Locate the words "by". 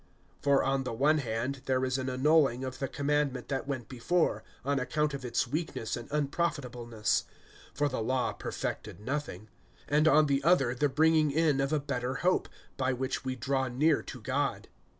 12.77-12.91